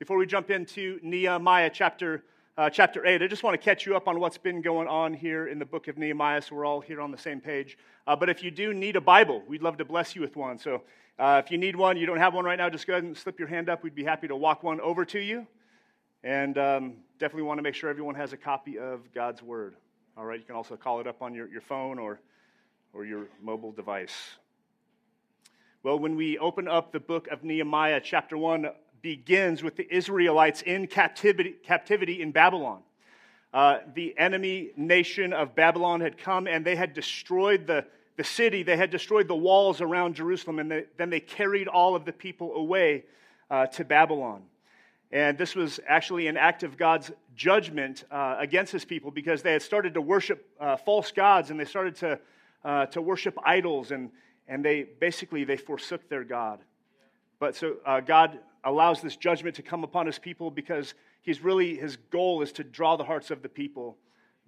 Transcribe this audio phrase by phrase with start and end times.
[0.00, 2.24] Before we jump into Nehemiah chapter,
[2.58, 5.14] uh, chapter 8, I just want to catch you up on what's been going on
[5.14, 7.78] here in the book of Nehemiah so we're all here on the same page.
[8.04, 10.58] Uh, but if you do need a Bible, we'd love to bless you with one.
[10.58, 10.82] So
[11.16, 13.16] uh, if you need one, you don't have one right now, just go ahead and
[13.16, 13.84] slip your hand up.
[13.84, 15.46] We'd be happy to walk one over to you.
[16.24, 19.76] And um, definitely want to make sure everyone has a copy of God's Word.
[20.16, 22.18] All right, you can also call it up on your, your phone or,
[22.92, 24.32] or your mobile device.
[25.84, 28.66] Well, when we open up the book of Nehemiah, chapter 1,
[29.04, 32.80] begins with the Israelites in captivity, captivity in Babylon.
[33.52, 37.84] Uh, the enemy nation of Babylon had come and they had destroyed the,
[38.16, 41.94] the city, they had destroyed the walls around Jerusalem, and they, then they carried all
[41.94, 43.04] of the people away
[43.50, 44.42] uh, to Babylon.
[45.12, 49.52] And this was actually an act of God's judgment uh, against his people because they
[49.52, 52.18] had started to worship uh, false gods and they started to,
[52.64, 54.10] uh, to worship idols and,
[54.48, 56.60] and they basically they forsook their God.
[57.38, 61.76] But so uh, God allows this judgment to come upon his people because he's really,
[61.76, 63.96] his goal is to draw the hearts of the people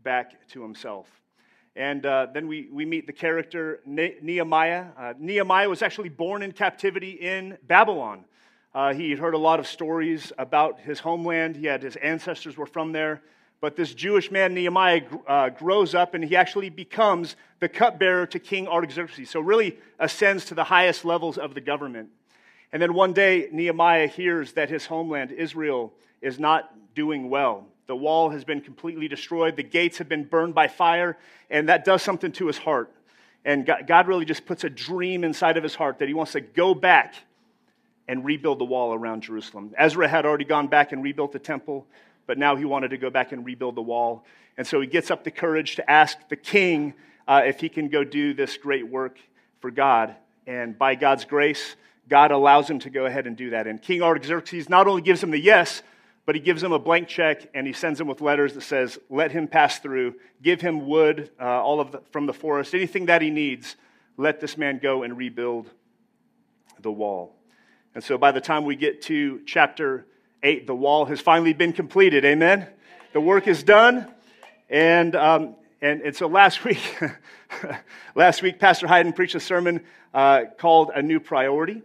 [0.03, 1.09] back to himself.
[1.75, 4.87] And uh, then we, we meet the character Nehemiah.
[4.97, 8.25] Uh, Nehemiah was actually born in captivity in Babylon.
[8.75, 11.57] Uh, he had heard a lot of stories about his homeland.
[11.57, 13.23] He had his ancestors were from there.
[13.61, 18.39] But this Jewish man, Nehemiah, uh, grows up and he actually becomes the cupbearer to
[18.39, 19.31] King Artaxerxes.
[19.31, 22.11] So, really ascends to the highest levels of the government.
[22.73, 27.67] And then one day, Nehemiah hears that his homeland, Israel, is not doing well.
[27.87, 31.17] The wall has been completely destroyed, the gates have been burned by fire,
[31.51, 32.93] and that does something to his heart.
[33.45, 36.41] And God really just puts a dream inside of his heart that he wants to
[36.41, 37.15] go back
[38.09, 39.73] and rebuild the wall around Jerusalem.
[39.79, 41.87] Ezra had already gone back and rebuilt the temple,
[42.27, 44.25] but now he wanted to go back and rebuild the wall.
[44.59, 46.95] And so he gets up the courage to ask the king
[47.29, 49.19] uh, if he can go do this great work
[49.61, 50.17] for God.
[50.47, 51.77] And by God's grace,
[52.09, 53.67] God allows him to go ahead and do that.
[53.67, 55.83] And King Artaxerxes not only gives him the yes,
[56.25, 58.99] but he gives him a blank check and he sends him with letters that says,
[59.09, 63.07] let him pass through, give him wood, uh, all of the, from the forest, anything
[63.07, 63.77] that he needs,
[64.17, 65.71] let this man go and rebuild
[66.81, 67.37] the wall.
[67.95, 70.07] And so by the time we get to chapter
[70.43, 72.25] 8, the wall has finally been completed.
[72.25, 72.67] Amen?
[73.13, 74.13] The work is done.
[74.69, 77.01] And, um, and, and so last week,
[78.15, 81.83] last week, Pastor Hayden preached a sermon uh, called A New Priority.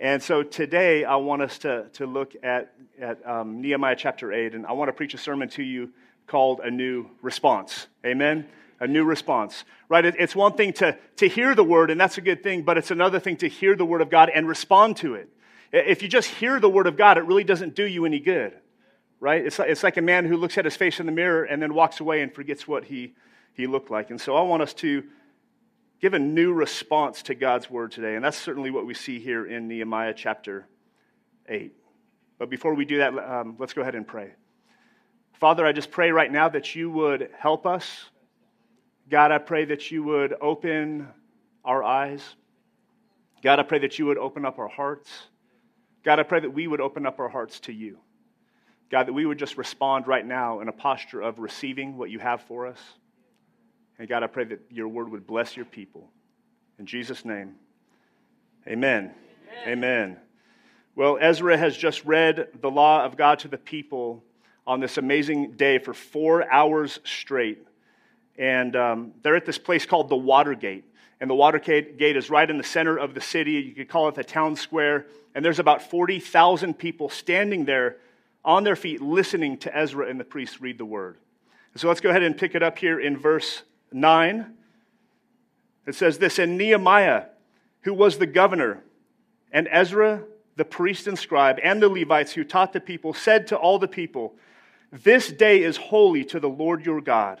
[0.00, 4.54] And so today I want us to, to look at, at um, Nehemiah chapter 8,
[4.54, 5.92] and I want to preach a sermon to you
[6.26, 7.86] called A New Response.
[8.04, 8.46] Amen?
[8.80, 10.04] A new response, right?
[10.04, 12.76] It, it's one thing to, to hear the word, and that's a good thing, but
[12.76, 15.28] it's another thing to hear the word of God and respond to it.
[15.72, 18.52] If you just hear the word of God, it really doesn't do you any good,
[19.20, 19.46] right?
[19.46, 21.62] It's like, it's like a man who looks at his face in the mirror and
[21.62, 23.14] then walks away and forgets what he,
[23.52, 24.10] he looked like.
[24.10, 25.04] And so I want us to
[26.04, 28.14] give a new response to God's word today.
[28.14, 30.68] And that's certainly what we see here in Nehemiah chapter
[31.48, 31.72] 8.
[32.38, 34.34] But before we do that, um, let's go ahead and pray.
[35.40, 38.04] Father, I just pray right now that you would help us.
[39.08, 41.08] God, I pray that you would open
[41.64, 42.22] our eyes.
[43.42, 45.10] God, I pray that you would open up our hearts.
[46.04, 47.98] God, I pray that we would open up our hearts to you.
[48.90, 52.18] God, that we would just respond right now in a posture of receiving what you
[52.18, 52.78] have for us.
[53.98, 56.10] And God, I pray that your word would bless your people.
[56.78, 57.54] In Jesus' name,
[58.66, 59.12] amen.
[59.62, 59.78] Amen.
[59.78, 60.16] amen.
[60.96, 64.22] Well, Ezra has just read the law of God to the people
[64.66, 67.66] on this amazing day for four hours straight.
[68.38, 70.84] And um, they're at this place called the Watergate.
[71.20, 73.52] And the Watergate is right in the center of the city.
[73.52, 75.06] You could call it the town square.
[75.34, 77.96] And there's about 40,000 people standing there
[78.44, 81.18] on their feet listening to Ezra and the priests read the word.
[81.76, 83.62] So let's go ahead and pick it up here in verse
[83.92, 84.54] 9,
[85.86, 87.26] it says this And Nehemiah,
[87.82, 88.82] who was the governor,
[89.52, 90.24] and Ezra,
[90.56, 93.88] the priest and scribe, and the Levites who taught the people, said to all the
[93.88, 94.34] people,
[94.90, 97.40] This day is holy to the Lord your God.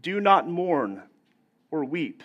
[0.00, 1.02] Do not mourn
[1.70, 2.22] or weep.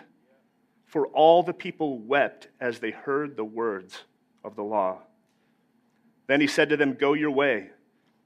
[0.85, 4.03] For all the people wept as they heard the words
[4.43, 4.99] of the law.
[6.27, 7.69] Then he said to them, Go your way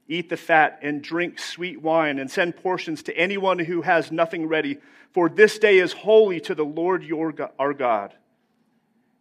[0.06, 4.46] Eat the fat and drink sweet wine, and send portions to anyone who has nothing
[4.46, 4.78] ready.
[5.12, 8.14] For this day is holy to the Lord your, our God.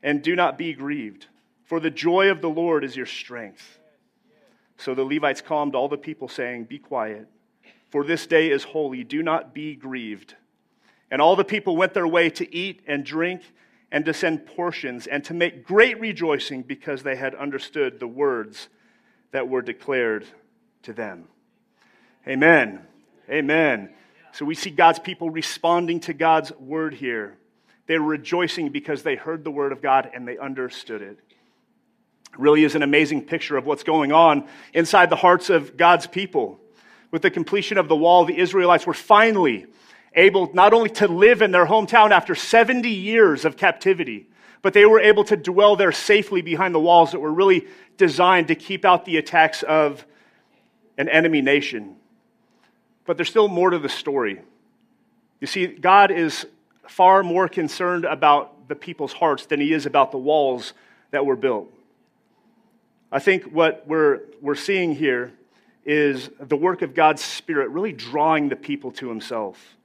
[0.01, 1.27] And do not be grieved,
[1.63, 3.79] for the joy of the Lord is your strength.
[4.77, 7.27] So the Levites calmed all the people, saying, Be quiet,
[7.89, 9.05] for this day is holy.
[9.05, 10.35] Do not be grieved.
[11.09, 13.43] And all the people went their way to eat and drink
[13.91, 18.67] and to send portions and to make great rejoicing because they had understood the words
[19.31, 20.25] that were declared
[20.83, 21.25] to them.
[22.27, 22.81] Amen.
[23.29, 23.89] Amen.
[24.33, 27.37] So we see God's people responding to God's word here.
[27.87, 31.19] They're rejoicing because they heard the word of God and they understood it.
[32.37, 36.59] really is an amazing picture of what's going on inside the hearts of God's people.
[37.11, 39.67] With the completion of the wall, the Israelites were finally
[40.15, 44.27] able not only to live in their hometown after 70 years of captivity,
[44.61, 48.47] but they were able to dwell there safely behind the walls that were really designed
[48.47, 50.05] to keep out the attacks of
[50.97, 51.95] an enemy nation.
[53.05, 54.41] But there's still more to the story.
[55.39, 56.45] You see, God is
[56.87, 60.73] far more concerned about the people's hearts than he is about the walls
[61.11, 61.71] that were built.
[63.11, 65.33] I think what we're, we're seeing here
[65.85, 69.75] is the work of God's Spirit really drawing the people to himself.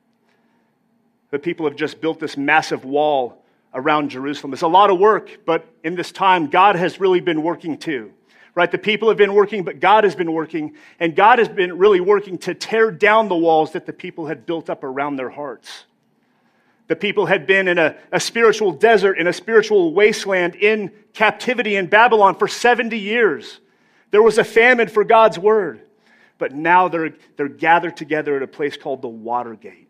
[1.31, 3.44] The people have just built this massive wall
[3.75, 4.52] around Jerusalem.
[4.52, 8.12] It's a lot of work, but in this time, God has really been working too.
[8.58, 8.72] Right?
[8.72, 12.00] The people have been working, but God has been working, and God has been really
[12.00, 15.84] working to tear down the walls that the people had built up around their hearts.
[16.88, 21.76] The people had been in a, a spiritual desert, in a spiritual wasteland, in captivity
[21.76, 23.60] in Babylon for 70 years.
[24.10, 25.81] There was a famine for God's word.
[26.38, 29.88] But now they're, they're gathered together at a place called the Watergate.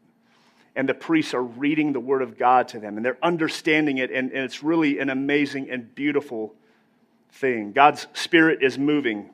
[0.77, 4.11] And the priests are reading the word of God to them, and they're understanding it,
[4.11, 6.55] and, and it's really an amazing and beautiful
[7.31, 7.73] thing.
[7.73, 9.31] God's Spirit is moving.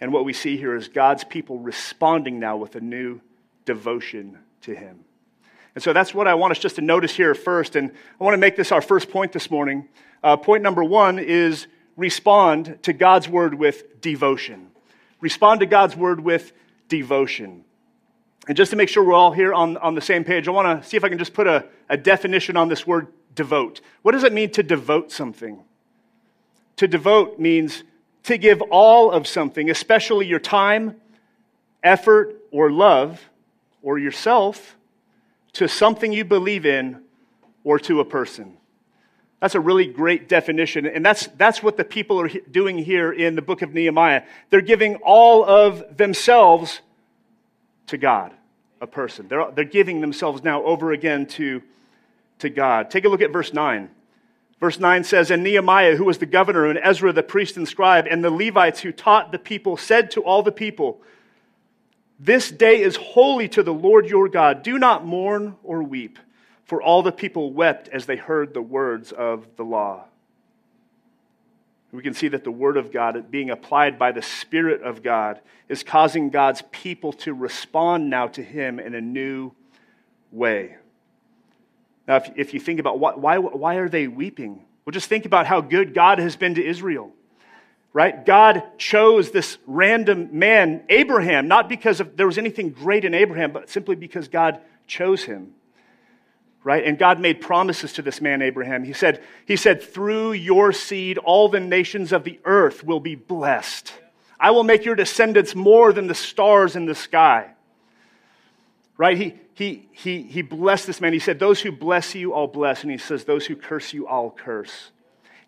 [0.00, 3.20] And what we see here is God's people responding now with a new
[3.64, 5.04] devotion to Him.
[5.74, 7.76] And so that's what I want us just to notice here first.
[7.76, 9.88] And I want to make this our first point this morning.
[10.22, 14.70] Uh, point number one is respond to God's word with devotion.
[15.20, 16.52] Respond to God's word with
[16.88, 17.64] devotion.
[18.48, 20.82] And just to make sure we're all here on, on the same page, I want
[20.82, 23.80] to see if I can just put a, a definition on this word devote.
[24.02, 25.62] What does it mean to devote something?
[26.80, 27.84] To devote means
[28.22, 30.98] to give all of something, especially your time,
[31.82, 33.28] effort, or love,
[33.82, 34.78] or yourself,
[35.52, 37.02] to something you believe in
[37.64, 38.56] or to a person.
[39.40, 40.86] That's a really great definition.
[40.86, 44.22] And that's, that's what the people are doing here in the book of Nehemiah.
[44.48, 46.80] They're giving all of themselves
[47.88, 48.32] to God,
[48.80, 49.28] a person.
[49.28, 51.60] They're, they're giving themselves now over again to,
[52.38, 52.90] to God.
[52.90, 53.90] Take a look at verse 9.
[54.60, 58.06] Verse 9 says, And Nehemiah, who was the governor, and Ezra, the priest and scribe,
[58.08, 61.00] and the Levites who taught the people, said to all the people,
[62.18, 64.62] This day is holy to the Lord your God.
[64.62, 66.18] Do not mourn or weep
[66.70, 70.04] for all the people wept as they heard the words of the law.
[71.90, 75.40] We can see that the Word of God, being applied by the Spirit of God,
[75.68, 79.50] is causing God's people to respond now to Him in a new
[80.30, 80.76] way.
[82.10, 84.64] Now, if, if you think about what, why, why are they weeping?
[84.84, 87.12] Well, just think about how good God has been to Israel.
[87.92, 88.26] Right?
[88.26, 93.52] God chose this random man, Abraham, not because of, there was anything great in Abraham,
[93.52, 95.54] but simply because God chose him
[96.62, 96.84] right?
[96.84, 98.84] And God made promises to this man, Abraham.
[98.84, 103.14] He said, he said, through your seed, all the nations of the earth will be
[103.14, 103.94] blessed.
[104.38, 107.52] I will make your descendants more than the stars in the sky.
[108.98, 109.16] Right?
[109.16, 111.12] He, he, he, he blessed this man.
[111.12, 112.82] He said, Those who bless you, I'll bless.
[112.82, 114.90] And he says, Those who curse you, I'll curse.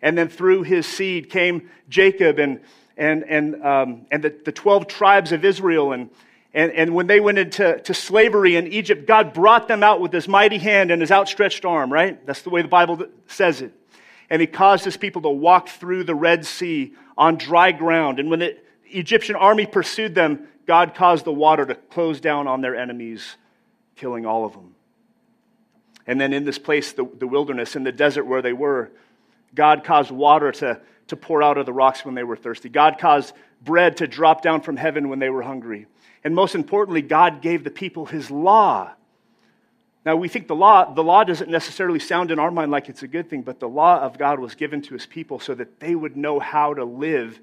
[0.03, 2.59] And then through his seed came Jacob and,
[2.95, 5.93] and, and, um, and the, the 12 tribes of Israel.
[5.93, 6.11] And,
[6.53, 10.13] and, and when they went into to slavery in Egypt, God brought them out with
[10.13, 12.23] his mighty hand and his outstretched arm, right?
[12.27, 13.73] That's the way the Bible says it.
[14.29, 18.19] And he caused his people to walk through the Red Sea on dry ground.
[18.19, 22.61] And when the Egyptian army pursued them, God caused the water to close down on
[22.61, 23.37] their enemies,
[23.95, 24.75] killing all of them.
[26.05, 28.91] And then in this place, the, the wilderness, in the desert where they were,
[29.55, 32.69] God caused water to, to pour out of the rocks when they were thirsty.
[32.69, 35.87] God caused bread to drop down from heaven when they were hungry.
[36.23, 38.91] And most importantly, God gave the people his law.
[40.05, 43.03] Now, we think the law, the law doesn't necessarily sound in our mind like it's
[43.03, 45.79] a good thing, but the law of God was given to his people so that
[45.79, 47.39] they would know how to live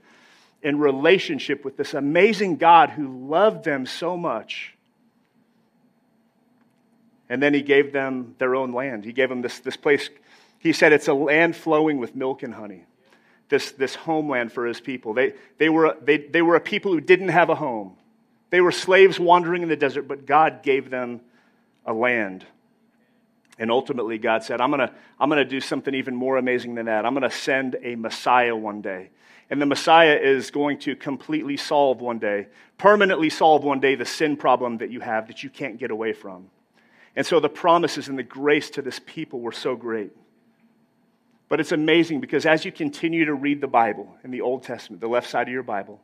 [0.63, 4.75] in relationship with this amazing God who loved them so much.
[7.31, 9.05] And then he gave them their own land.
[9.05, 10.11] He gave them this, this place.
[10.59, 12.85] He said it's a land flowing with milk and honey,
[13.49, 15.15] this, this homeland for his people.
[15.15, 17.97] They, they, were, they, they were a people who didn't have a home.
[18.51, 21.21] They were slaves wandering in the desert, but God gave them
[21.87, 22.45] a land.
[23.61, 26.75] And ultimately, God said, I'm going to I'm going to do something even more amazing
[26.75, 27.05] than that.
[27.05, 29.11] I'm going to send a Messiah one day.
[29.51, 32.47] And the Messiah is going to completely solve one day,
[32.79, 36.13] permanently solve one day the sin problem that you have that you can't get away
[36.13, 36.49] from.
[37.17, 40.13] And so the promises and the grace to this people were so great.
[41.49, 45.01] But it's amazing because as you continue to read the Bible in the Old Testament,
[45.01, 46.01] the left side of your Bible,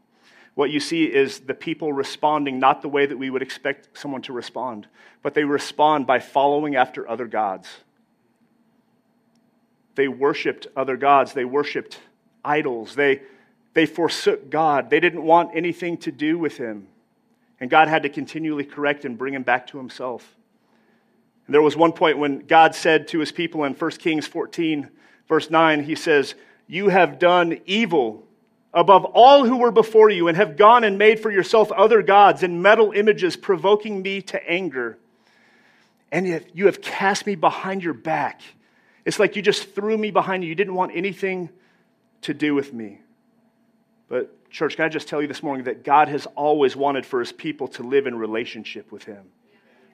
[0.55, 4.23] what you see is the people responding not the way that we would expect someone
[4.23, 4.89] to respond,
[5.23, 7.69] but they respond by following after other gods.
[9.95, 12.01] They worshiped other gods, they worshiped
[12.45, 13.23] idols, they,
[13.77, 14.89] They forsook God.
[14.89, 16.89] They didn't want anything to do with him.
[17.61, 20.36] And God had to continually correct and bring him back to himself.
[21.47, 24.89] And there was one point when God said to his people in 1 Kings 14,
[25.29, 26.35] verse 9, he says,
[26.67, 28.27] You have done evil
[28.75, 32.43] above all who were before you, and have gone and made for yourself other gods
[32.43, 34.99] and metal images, provoking me to anger.
[36.13, 38.43] And you have cast me behind your back.
[39.07, 40.49] It's like you just threw me behind you.
[40.49, 41.49] You didn't want anything
[42.23, 43.01] to do with me.
[44.09, 47.21] But, church, can I just tell you this morning that God has always wanted for
[47.21, 49.25] his people to live in relationship with him?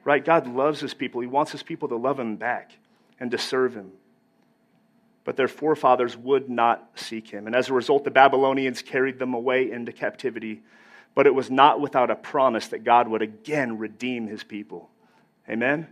[0.05, 0.25] Right?
[0.25, 1.21] God loves his people.
[1.21, 2.73] He wants his people to love him back
[3.21, 3.93] and to serve him.
[5.25, 7.47] But their forefathers would not seek him.
[7.47, 10.63] And as a result, the Babylonians carried them away into captivity.
[11.15, 14.91] But it was not without a promise that God would again redeem his people.
[15.49, 15.87] Amen?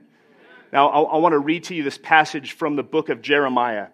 [0.73, 3.89] Now, I, want to read to you this passage from the book of Jeremiah.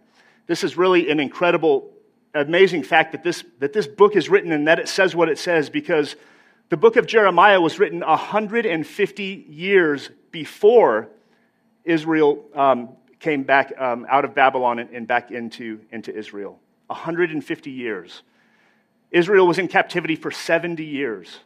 [0.47, 1.91] This is really an incredible,
[2.35, 5.39] amazing fact that this, that this book is written and that it says what it
[5.39, 6.17] says because
[6.69, 11.09] the book of Jeremiah was written 150 years before
[11.85, 12.89] Israel um,
[13.21, 16.59] came back um, out of Babylon and, and back into, into Israel.
[16.89, 18.23] 150 years.
[19.13, 21.39] Israel was in captivity for 70 years.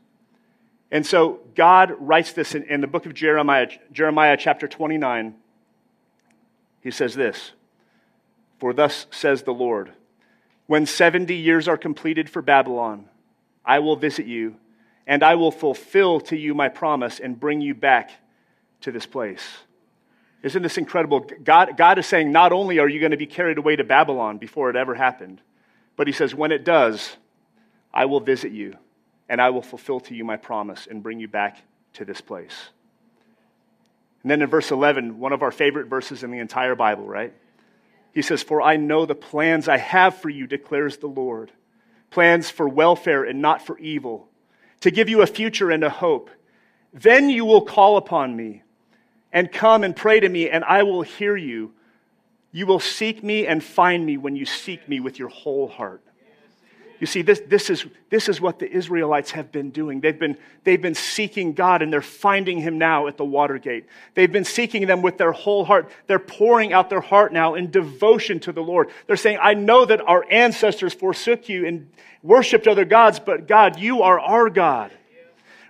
[0.90, 5.34] And so God writes this in, in the book of Jeremiah, Jeremiah chapter 29.
[6.80, 7.52] He says this
[8.58, 9.92] For thus says the Lord,
[10.66, 13.04] when 70 years are completed for Babylon,
[13.66, 14.56] I will visit you
[15.10, 18.12] and I will fulfill to you my promise and bring you back
[18.82, 19.42] to this place.
[20.44, 21.28] Isn't this incredible?
[21.42, 24.38] God, God is saying, not only are you going to be carried away to Babylon
[24.38, 25.40] before it ever happened,
[25.96, 27.16] but He says, when it does,
[27.92, 28.76] I will visit you
[29.28, 31.58] and I will fulfill to you my promise and bring you back
[31.94, 32.68] to this place.
[34.22, 37.34] And then in verse 11, one of our favorite verses in the entire Bible, right?
[38.14, 41.50] He says, For I know the plans I have for you, declares the Lord
[42.10, 44.29] plans for welfare and not for evil
[44.80, 46.30] to give you a future and a hope.
[46.92, 48.62] Then you will call upon me
[49.32, 51.72] and come and pray to me, and I will hear you.
[52.52, 56.02] You will seek me and find me when you seek me with your whole heart.
[57.00, 60.02] You see, this, this, is, this is what the Israelites have been doing.
[60.02, 63.86] They've been, they've been seeking God and they're finding Him now at the Watergate.
[64.14, 65.90] They've been seeking them with their whole heart.
[66.06, 68.90] They're pouring out their heart now in devotion to the Lord.
[69.06, 71.90] They're saying, I know that our ancestors forsook you and
[72.22, 74.92] worshiped other gods, but God, you are our God.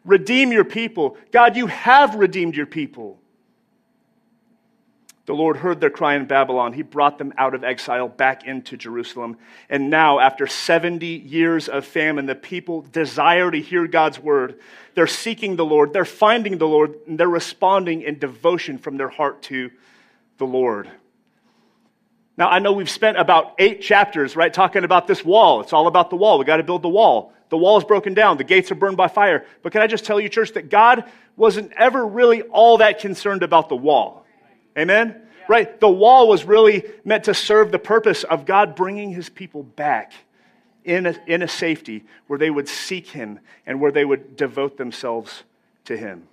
[0.04, 1.16] Redeem your people.
[1.30, 3.20] God, you have redeemed your people.
[5.27, 6.73] The Lord heard their cry in Babylon.
[6.73, 9.37] He brought them out of exile back into Jerusalem.
[9.69, 14.59] And now, after 70 years of famine, the people desire to hear God's word.
[14.95, 19.09] They're seeking the Lord, they're finding the Lord, and they're responding in devotion from their
[19.09, 19.71] heart to
[20.39, 20.91] the Lord.
[22.37, 25.61] Now, I know we've spent about eight chapters, right, talking about this wall.
[25.61, 26.39] It's all about the wall.
[26.39, 27.35] We got to build the wall.
[27.50, 28.39] The wall is broken down.
[28.39, 29.45] The gates are burned by fire.
[29.62, 31.05] But can I just tell you, church, that God
[31.37, 34.20] wasn't ever really all that concerned about the wall.
[34.79, 35.15] Amen?
[35.17, 35.45] Yeah.
[35.49, 35.81] Right?
[35.81, 40.12] The wall was really meant to serve the purpose of God bringing his people back
[40.85, 44.77] in a, in a safety where they would seek him and where they would devote
[44.77, 45.43] themselves
[45.85, 46.27] to him.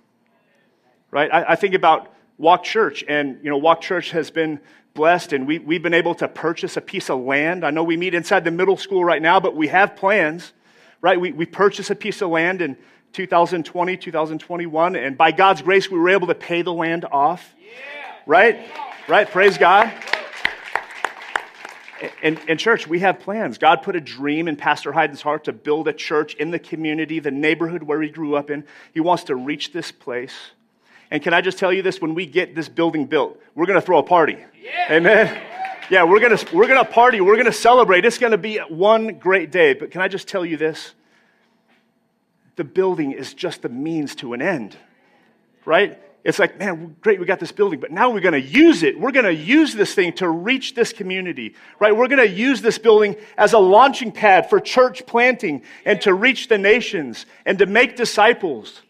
[1.10, 1.30] Right?
[1.32, 4.60] I, I think about Walk Church, and you know, Walk Church has been
[4.94, 7.64] blessed, and we, we've been able to purchase a piece of land.
[7.64, 10.52] I know we meet inside the middle school right now, but we have plans,
[11.00, 11.20] right?
[11.20, 12.76] We, we purchased a piece of land in
[13.12, 17.54] 2020, 2021, and by God's grace, we were able to pay the land off.
[17.58, 17.97] Yeah.
[18.28, 18.70] Right?
[19.08, 19.28] Right?
[19.28, 19.90] Praise God.
[22.22, 23.56] And, and, church, we have plans.
[23.58, 27.18] God put a dream in Pastor Hayden's heart to build a church in the community,
[27.20, 28.64] the neighborhood where he grew up in.
[28.92, 30.34] He wants to reach this place.
[31.10, 32.02] And can I just tell you this?
[32.02, 34.36] When we get this building built, we're going to throw a party.
[34.62, 34.92] Yeah.
[34.92, 35.42] Amen.
[35.90, 37.22] Yeah, we're going to we're going to party.
[37.22, 38.04] We're going to celebrate.
[38.04, 39.72] It's going to be one great day.
[39.72, 40.92] But can I just tell you this?
[42.56, 44.76] The building is just the means to an end.
[45.64, 45.98] Right?
[46.24, 48.98] It's like, man, great, we got this building, but now we're going to use it.
[48.98, 51.96] We're going to use this thing to reach this community, right?
[51.96, 56.12] We're going to use this building as a launching pad for church planting and to
[56.12, 58.82] reach the nations and to make disciples,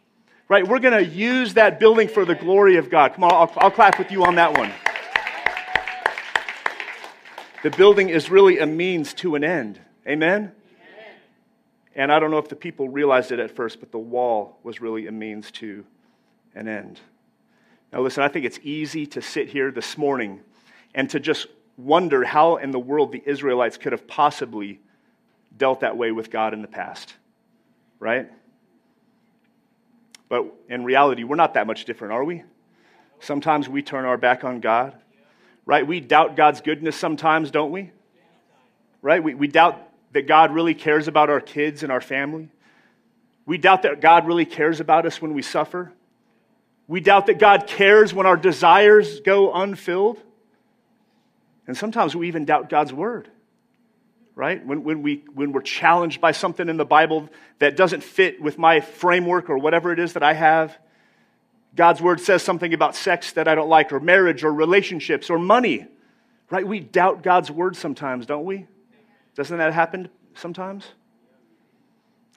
[0.48, 0.66] right?
[0.66, 3.14] We're going to use that building for the glory of God.
[3.14, 4.72] Come on, I'll, I'll clap with you on that one.
[7.62, 9.78] The building is really a means to an end.
[10.06, 10.52] Amen?
[11.94, 14.80] And I don't know if the people realized it at first, but the wall was
[14.80, 15.84] really a means to
[16.54, 17.00] an end.
[17.92, 20.40] Now, listen, I think it's easy to sit here this morning
[20.94, 24.80] and to just wonder how in the world the Israelites could have possibly
[25.56, 27.14] dealt that way with God in the past,
[27.98, 28.28] right?
[30.28, 32.42] But in reality, we're not that much different, are we?
[33.20, 34.94] Sometimes we turn our back on God,
[35.64, 35.86] right?
[35.86, 37.92] We doubt God's goodness sometimes, don't we?
[39.00, 39.22] Right?
[39.22, 39.80] We, we doubt
[40.12, 42.48] that God really cares about our kids and our family.
[43.46, 45.92] We doubt that God really cares about us when we suffer.
[46.88, 50.20] We doubt that God cares when our desires go unfilled.
[51.66, 53.30] And sometimes we even doubt God's word,
[54.34, 54.64] right?
[54.64, 57.28] When, when, we, when we're challenged by something in the Bible
[57.58, 60.76] that doesn't fit with my framework or whatever it is that I have.
[61.76, 65.38] God's word says something about sex that I don't like, or marriage, or relationships, or
[65.38, 65.86] money,
[66.50, 66.66] right?
[66.66, 68.66] We doubt God's word sometimes, don't we?
[69.34, 70.86] Doesn't that happen sometimes?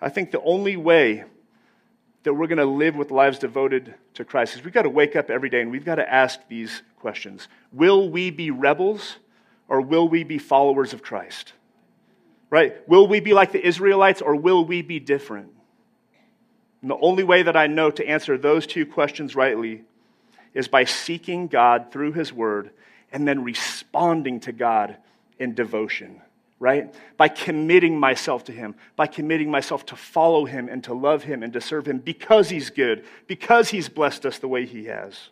[0.01, 1.23] I think the only way
[2.23, 5.15] that we're going to live with lives devoted to Christ is we've got to wake
[5.15, 9.17] up every day and we've got to ask these questions Will we be rebels
[9.67, 11.53] or will we be followers of Christ?
[12.49, 12.87] Right?
[12.87, 15.51] Will we be like the Israelites or will we be different?
[16.81, 19.83] And the only way that I know to answer those two questions rightly
[20.53, 22.71] is by seeking God through His Word
[23.11, 24.97] and then responding to God
[25.39, 26.21] in devotion
[26.61, 26.93] right?
[27.17, 31.41] By committing myself to Him, by committing myself to follow Him and to love Him
[31.41, 35.29] and to serve Him because He's good, because He's blessed us the way He has.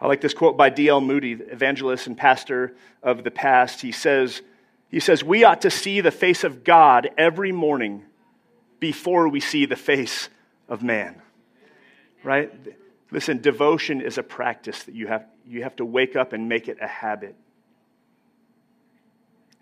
[0.00, 1.00] I like this quote by D.L.
[1.00, 3.80] Moody, evangelist and pastor of the past.
[3.80, 4.42] He says,
[4.90, 8.02] he says, We ought to see the face of God every morning
[8.80, 10.30] before we see the face
[10.68, 11.22] of man.
[12.24, 12.52] Right?
[13.12, 16.66] Listen, devotion is a practice that you have, you have to wake up and make
[16.66, 17.36] it a habit.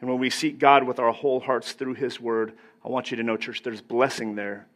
[0.00, 2.52] And when we seek God with our whole hearts through His Word,
[2.84, 4.66] I want you to know, church, there's blessing there.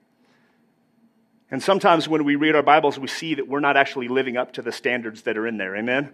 [1.51, 4.53] And sometimes when we read our Bibles, we see that we're not actually living up
[4.55, 5.77] to the standards that are in there.
[5.77, 6.13] Amen?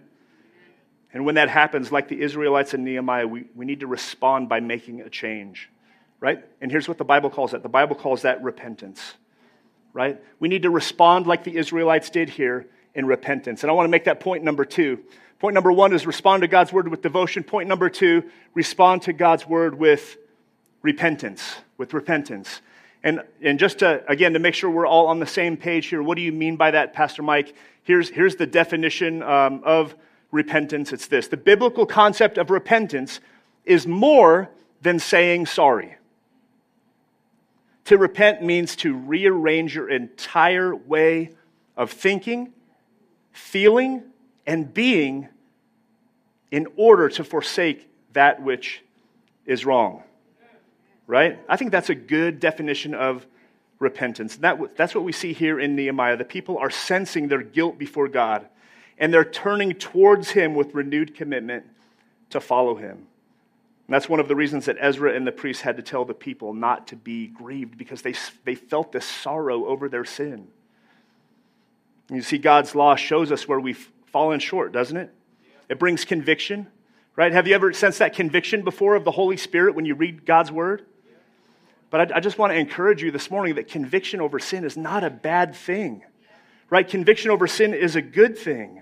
[1.13, 4.59] And when that happens, like the Israelites in Nehemiah, we, we need to respond by
[4.61, 5.69] making a change,
[6.19, 6.45] right?
[6.61, 9.15] And here's what the Bible calls that the Bible calls that repentance,
[9.93, 10.21] right?
[10.39, 13.63] We need to respond like the Israelites did here in repentance.
[13.63, 14.99] And I want to make that point number two.
[15.41, 17.43] Point number one is respond to God's word with devotion.
[17.43, 20.17] Point number two, respond to God's word with
[20.83, 21.55] repentance.
[21.79, 22.61] With repentance.
[23.01, 26.03] And, and just to, again, to make sure we're all on the same page here,
[26.03, 27.55] what do you mean by that, Pastor Mike?
[27.81, 29.95] Here's, here's the definition um, of
[30.31, 33.19] repentance it's this the biblical concept of repentance
[33.65, 34.47] is more
[34.83, 35.95] than saying sorry.
[37.85, 41.31] To repent means to rearrange your entire way
[41.75, 42.53] of thinking,
[43.31, 44.03] feeling,
[44.51, 45.29] and being
[46.51, 48.83] in order to forsake that which
[49.45, 50.03] is wrong.
[51.07, 51.39] Right?
[51.47, 53.25] I think that's a good definition of
[53.79, 54.35] repentance.
[54.35, 56.17] That, that's what we see here in Nehemiah.
[56.17, 58.45] The people are sensing their guilt before God,
[58.97, 61.65] and they're turning towards Him with renewed commitment
[62.31, 63.07] to follow Him.
[63.87, 66.13] And that's one of the reasons that Ezra and the priests had to tell the
[66.13, 70.49] people not to be grieved because they, they felt this sorrow over their sin.
[72.09, 75.13] You see, God's law shows us where we've fallen short, doesn't it?
[75.69, 76.67] It brings conviction,
[77.15, 77.31] right?
[77.31, 80.51] Have you ever sensed that conviction before of the Holy Spirit when you read God's
[80.51, 80.85] word?
[81.89, 84.77] But I, I just want to encourage you this morning that conviction over sin is
[84.77, 86.03] not a bad thing,
[86.69, 86.87] right?
[86.87, 88.81] Conviction over sin is a good thing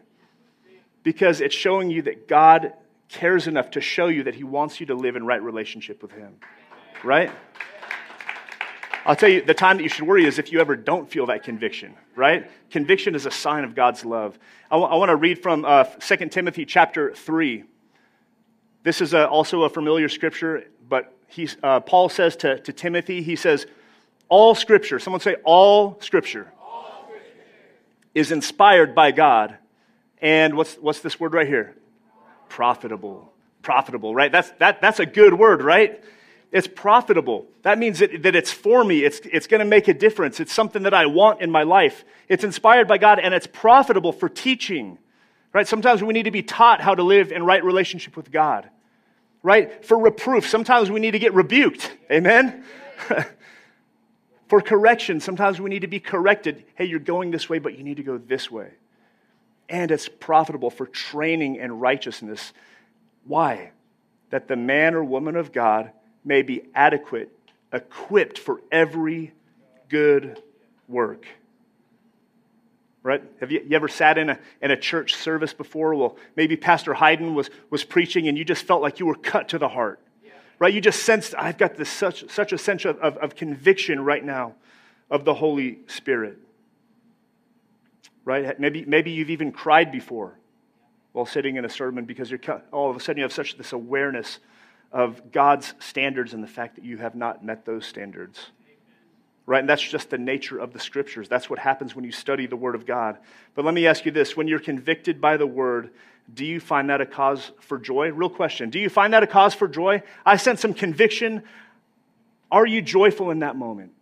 [1.03, 2.73] because it's showing you that God
[3.09, 6.11] cares enough to show you that He wants you to live in right relationship with
[6.11, 6.35] Him,
[7.03, 7.31] right?
[9.09, 11.25] I'll tell you, the time that you should worry is if you ever don't feel
[11.25, 12.47] that conviction, right?
[12.69, 14.37] Conviction is a sign of God's love.
[14.69, 17.63] I, w- I want to read from uh, 2 Timothy chapter 3.
[18.83, 23.23] This is a, also a familiar scripture, but he's, uh, Paul says to, to Timothy,
[23.23, 23.65] he says,
[24.27, 27.31] All scripture, someone say, All scripture, all scripture.
[28.13, 29.57] is inspired by God.
[30.21, 31.75] And what's, what's this word right here?
[32.47, 33.33] Profitable.
[33.63, 34.31] Profitable, right?
[34.31, 35.99] That's, that, that's a good word, right?
[36.51, 37.47] It's profitable.
[37.61, 39.03] That means that, that it's for me.
[39.03, 40.39] It's, it's going to make a difference.
[40.39, 42.03] It's something that I want in my life.
[42.27, 44.97] It's inspired by God and it's profitable for teaching.
[45.53, 45.67] Right?
[45.67, 48.67] Sometimes we need to be taught how to live in right relationship with God.
[49.43, 49.85] Right?
[49.85, 50.47] For reproof.
[50.47, 51.95] Sometimes we need to get rebuked.
[52.11, 52.63] Amen?
[54.47, 55.19] for correction.
[55.19, 56.65] Sometimes we need to be corrected.
[56.73, 58.71] Hey, you're going this way, but you need to go this way.
[59.69, 62.53] And it's profitable for training in righteousness.
[63.25, 63.71] Why?
[64.31, 65.91] That the man or woman of God
[66.23, 67.31] may be adequate,
[67.71, 69.33] equipped for every
[69.89, 70.41] good
[70.87, 71.25] work.
[73.01, 73.23] Right?
[73.39, 75.95] Have you, you, ever sat in a, in a church service before?
[75.95, 79.49] Well, maybe Pastor Hayden was, was preaching and you just felt like you were cut
[79.49, 79.99] to the heart.
[80.59, 80.73] Right?
[80.73, 84.23] You just sensed, I've got this such, such a sense of, of, of conviction right
[84.23, 84.55] now
[85.09, 86.37] of the Holy Spirit.
[88.25, 88.59] Right?
[88.59, 90.37] Maybe, maybe you've even cried before
[91.13, 93.71] while sitting in a sermon because you're all of a sudden you have such this
[93.71, 94.39] awareness
[94.91, 98.51] of God's standards and the fact that you have not met those standards.
[99.45, 99.59] right?
[99.59, 101.27] And that's just the nature of the scriptures.
[101.27, 103.17] That's what happens when you study the Word of God.
[103.55, 105.91] But let me ask you this when you're convicted by the Word,
[106.31, 108.11] do you find that a cause for joy?
[108.11, 108.69] Real question.
[108.69, 110.03] Do you find that a cause for joy?
[110.25, 111.43] I sense some conviction.
[112.51, 113.93] Are you joyful in that moment?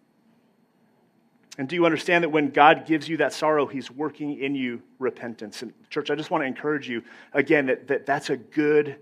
[1.58, 4.82] And do you understand that when God gives you that sorrow, He's working in you
[5.00, 5.62] repentance?
[5.62, 8.98] And, church, I just want to encourage you again that, that that's a good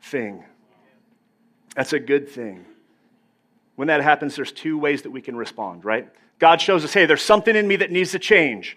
[0.00, 0.44] thing.
[1.74, 2.64] That's a good thing.
[3.76, 6.08] When that happens, there's two ways that we can respond, right?
[6.38, 8.76] God shows us, hey, there's something in me that needs to change.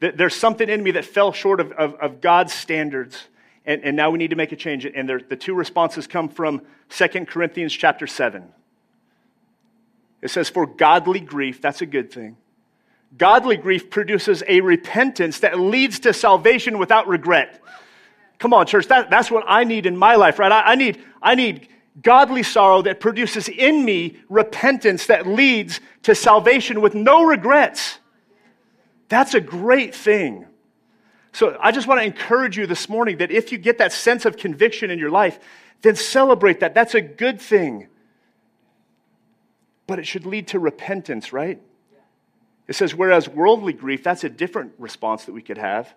[0.00, 3.24] There's something in me that fell short of, of, of God's standards,
[3.64, 4.84] and, and now we need to make a change.
[4.84, 8.44] And there, the two responses come from 2 Corinthians chapter 7.
[10.22, 12.36] It says, For godly grief, that's a good thing
[13.16, 17.62] Godly grief produces a repentance that leads to salvation without regret.
[18.38, 20.52] Come on, church, that, that's what I need in my life, right?
[20.52, 21.68] I, I, need, I need
[22.02, 27.98] godly sorrow that produces in me repentance that leads to salvation with no regrets.
[29.08, 30.46] That's a great thing.
[31.32, 34.24] So I just want to encourage you this morning that if you get that sense
[34.24, 35.38] of conviction in your life,
[35.82, 36.74] then celebrate that.
[36.74, 37.88] That's a good thing.
[39.86, 41.60] But it should lead to repentance, right?
[42.66, 45.94] It says, whereas worldly grief, that's a different response that we could have.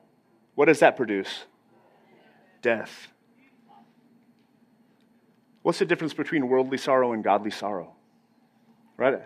[0.55, 1.45] What does that produce?
[2.61, 3.07] Death.
[5.61, 7.93] What's the difference between worldly sorrow and godly sorrow?
[8.97, 9.21] Right?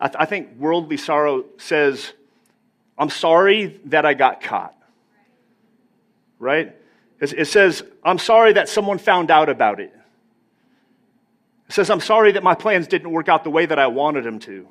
[0.00, 2.12] I, th- I think worldly sorrow says,
[2.98, 4.76] I'm sorry that I got caught.
[6.38, 6.76] Right?
[7.20, 9.92] It, it says, I'm sorry that someone found out about it.
[11.68, 14.24] It says, I'm sorry that my plans didn't work out the way that I wanted
[14.24, 14.68] them to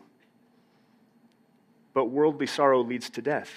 [1.94, 3.52] but worldly sorrow leads to death.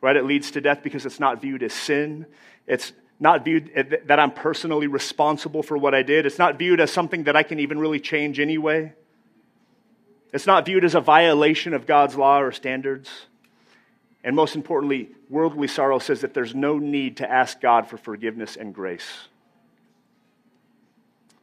[0.00, 0.16] Right?
[0.16, 2.26] It leads to death because it's not viewed as sin.
[2.66, 6.26] It's not viewed eh, that I'm personally responsible for what I did.
[6.26, 8.92] It's not viewed as something that I can even really change anyway.
[10.32, 13.08] It's not viewed as a violation of God's law or standards.
[14.24, 18.56] And most importantly, worldly sorrow says that there's no need to ask God for forgiveness
[18.56, 19.28] and grace.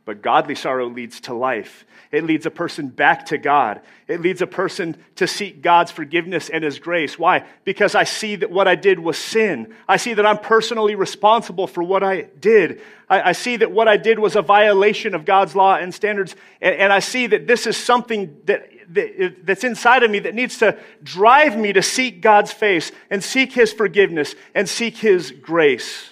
[0.04, 1.86] But godly sorrow leads to life.
[2.12, 3.82] It leads a person back to God.
[4.08, 7.20] It leads a person to seek God's forgiveness and His grace.
[7.20, 7.46] Why?
[7.66, 9.74] Because I see that what I did was sin.
[9.88, 12.82] I see that I'm personally responsible for what I did.
[13.10, 16.36] I, I see that what I did was a violation of God's law and standards.
[16.62, 20.34] And, and I see that this is something that, that, that's inside of me that
[20.34, 25.32] needs to drive me to seek God's face and seek His forgiveness and seek His
[25.32, 26.10] grace.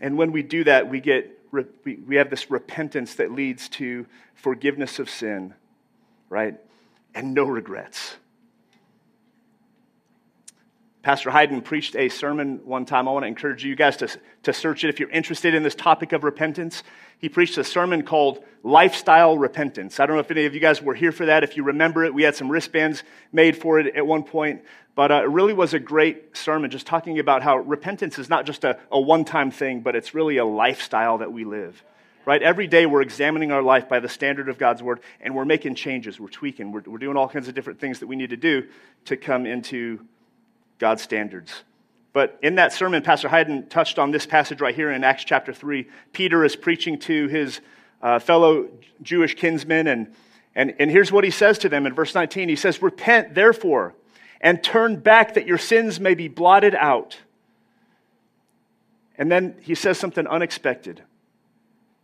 [0.00, 4.98] And when we do that, we get we have this repentance that leads to forgiveness
[4.98, 5.54] of sin,
[6.28, 6.54] right?
[7.14, 8.16] And no regrets.
[11.08, 13.08] Pastor Hayden preached a sermon one time.
[13.08, 14.10] I want to encourage you guys to,
[14.42, 16.82] to search it if you're interested in this topic of repentance.
[17.18, 20.00] He preached a sermon called Lifestyle Repentance.
[20.00, 21.44] I don't know if any of you guys were here for that.
[21.44, 24.60] If you remember it, we had some wristbands made for it at one point.
[24.94, 28.44] But uh, it really was a great sermon, just talking about how repentance is not
[28.44, 31.82] just a, a one time thing, but it's really a lifestyle that we live.
[32.26, 32.42] Right?
[32.42, 35.76] Every day we're examining our life by the standard of God's word, and we're making
[35.76, 38.36] changes, we're tweaking, we're, we're doing all kinds of different things that we need to
[38.36, 38.68] do
[39.06, 40.00] to come into
[40.78, 41.52] God's standards.
[42.12, 45.52] But in that sermon, Pastor Hayden touched on this passage right here in Acts chapter
[45.52, 45.88] 3.
[46.12, 47.60] Peter is preaching to his
[48.02, 48.68] uh, fellow
[49.02, 50.14] Jewish kinsmen, and,
[50.54, 52.48] and, and here's what he says to them in verse 19.
[52.48, 53.94] He says, Repent, therefore
[54.40, 57.18] and turn back that your sins may be blotted out.
[59.16, 61.02] And then he says something unexpected.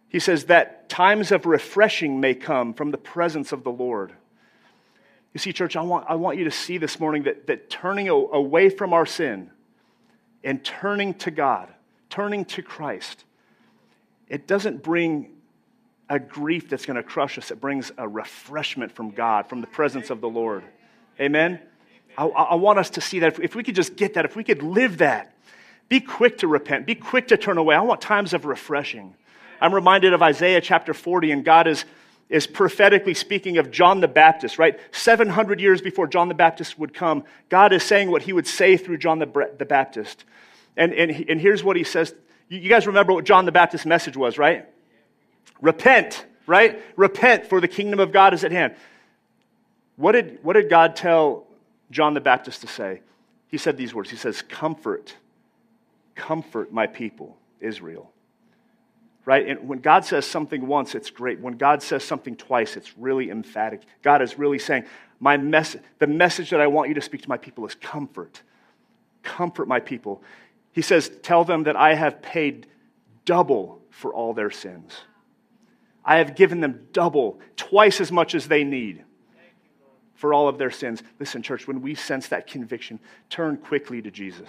[0.08, 4.12] He says that times of refreshing may come from the presence of the Lord.
[5.34, 8.08] You see, church, I want, I want you to see this morning that, that turning
[8.08, 9.50] away from our sin
[10.44, 11.68] and turning to God,
[12.08, 13.24] turning to Christ,
[14.28, 15.30] it doesn't bring
[16.08, 17.50] a grief that's going to crush us.
[17.50, 20.62] It brings a refreshment from God, from the presence of the Lord.
[21.20, 21.60] Amen?
[22.16, 23.32] I, I want us to see that.
[23.32, 25.34] If, if we could just get that, if we could live that,
[25.88, 27.74] be quick to repent, be quick to turn away.
[27.74, 29.14] I want times of refreshing.
[29.60, 31.84] I'm reminded of Isaiah chapter 40, and God is,
[32.28, 34.78] is prophetically speaking of John the Baptist, right?
[34.92, 38.76] 700 years before John the Baptist would come, God is saying what he would say
[38.76, 40.24] through John the, the Baptist.
[40.76, 42.14] And, and, and here's what he says.
[42.48, 44.66] You guys remember what John the Baptist's message was, right?
[45.60, 46.80] Repent, right?
[46.96, 48.74] Repent, for the kingdom of God is at hand.
[49.96, 51.46] What did, what did God tell
[51.90, 53.00] John the Baptist to say?
[53.48, 55.14] He said these words He says, Comfort,
[56.14, 58.10] comfort my people, Israel.
[59.26, 59.48] Right?
[59.48, 61.40] And when God says something once, it's great.
[61.40, 63.82] When God says something twice, it's really emphatic.
[64.02, 64.84] God is really saying,
[65.18, 68.42] my mess- the message that I want you to speak to my people is comfort.
[69.22, 70.22] Comfort my people.
[70.72, 72.66] He says, Tell them that I have paid
[73.24, 74.92] double for all their sins.
[76.04, 79.04] I have given them double, twice as much as they need.
[80.14, 81.02] for all of their sins.
[81.18, 84.48] Listen, church, when we sense that conviction, turn quickly to Jesus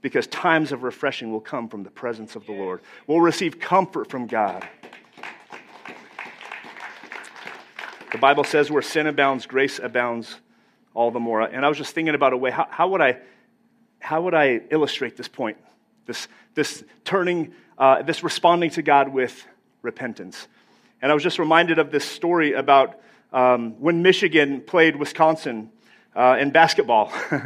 [0.00, 2.80] because times of refreshing will come from the presence of the Lord.
[3.06, 4.66] We'll receive comfort from God.
[8.12, 10.36] The Bible says where sin abounds, grace abounds
[10.94, 11.42] all the more.
[11.42, 13.18] And I was just thinking about a way, how, how would, I,
[14.00, 15.58] how would I illustrate this point?
[16.06, 19.46] This, this turning, uh, this responding to God with
[19.82, 20.48] repentance.
[21.02, 22.98] And I was just reminded of this story about
[23.32, 25.70] um, when Michigan played Wisconsin
[26.16, 27.12] uh, in basketball.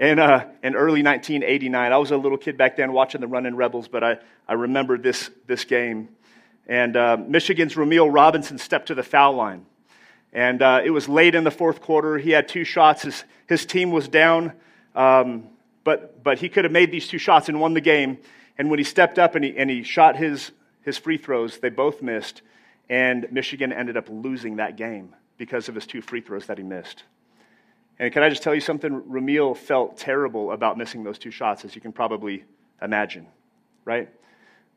[0.00, 1.92] in, uh, in early 1989.
[1.92, 4.16] I was a little kid back then watching the Running Rebels, but I,
[4.48, 6.08] I remember this, this game.
[6.66, 9.66] And uh, Michigan's Rumeal Robinson stepped to the foul line.
[10.32, 12.16] And uh, it was late in the fourth quarter.
[12.16, 13.02] He had two shots.
[13.02, 14.52] His, his team was down,
[14.94, 15.48] um,
[15.84, 18.18] but, but he could have made these two shots and won the game.
[18.56, 20.50] And when he stepped up and he, and he shot his,
[20.82, 22.40] his free throws, they both missed.
[22.88, 26.64] And Michigan ended up losing that game because of his two free throws that he
[26.64, 27.04] missed.
[28.00, 29.02] And can I just tell you something?
[29.02, 32.44] Rumeal felt terrible about missing those two shots, as you can probably
[32.80, 33.26] imagine,
[33.84, 34.08] right?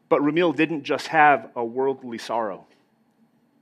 [0.09, 2.67] But Rumeal didn't just have a worldly sorrow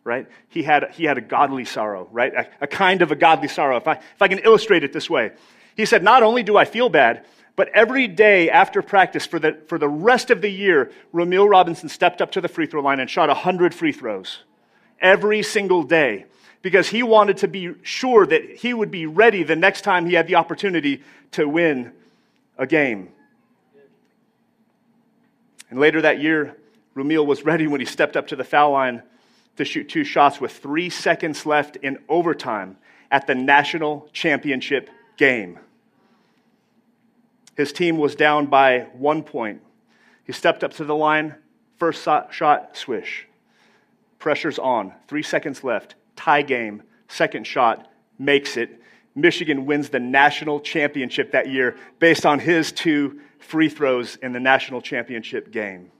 [0.03, 0.27] right?
[0.49, 2.33] He had, he had a godly sorrow, right?
[2.33, 3.77] A, a, kind of a godly sorrow.
[3.77, 5.31] If I, if I can illustrate it this way,
[5.75, 9.61] he said, Not only do I feel bad, but every day after practice for the,
[9.67, 12.99] for the rest of the year, Rumeal Robinson stepped up to the free throw line
[12.99, 14.39] and shot 100 free throws
[14.99, 16.25] every single day
[16.61, 20.13] because he wanted to be sure that he would be ready the next time he
[20.13, 21.91] had the opportunity to win
[22.57, 23.09] a game.
[25.69, 26.57] And later that year,
[26.95, 29.01] Rumeal was ready when he stepped up to the foul line
[29.57, 32.77] to shoot two shots with three seconds left in overtime
[33.09, 35.59] at the national championship game.
[37.55, 39.61] His team was down by one point.
[40.23, 41.35] He stepped up to the line,
[41.77, 43.27] first shot, swish.
[44.19, 48.81] Pressure's on, three seconds left, tie game, second shot, makes it.
[49.15, 54.39] Michigan wins the national championship that year based on his two free throws in the
[54.39, 55.91] national championship game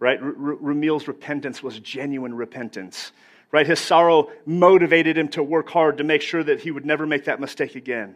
[0.00, 0.20] right?
[0.20, 3.12] R- repentance was genuine repentance,
[3.50, 3.66] right?
[3.66, 7.24] His sorrow motivated him to work hard to make sure that he would never make
[7.24, 8.14] that mistake again,